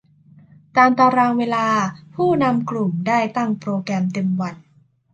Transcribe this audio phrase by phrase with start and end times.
[0.75, 1.65] ตามตารางเวลา
[2.15, 4.55] ผู้นำกลุ่มได้ตั้งโปรแกรมเต็มวัน